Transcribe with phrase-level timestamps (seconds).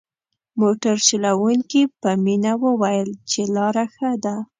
[0.61, 4.35] موټر چلوونکي په مينه وويل چې لاره ښه ده.